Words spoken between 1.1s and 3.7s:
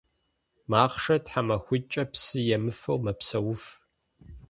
тхьэмахуитIкIэ псы емыфэу мэпсэуф.